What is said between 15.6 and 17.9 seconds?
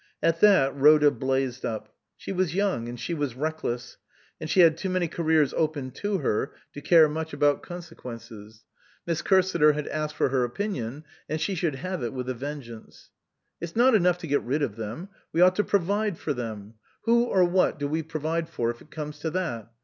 provide for them. Who or what do